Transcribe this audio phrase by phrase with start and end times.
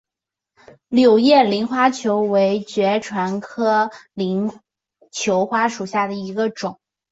[0.87, 4.51] 柳叶鳞球花为爵床科鳞
[5.11, 6.79] 球花属下的一个种。